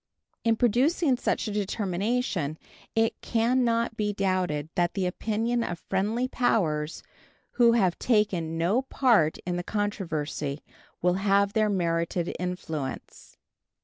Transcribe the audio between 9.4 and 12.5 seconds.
in the controversy will have their merited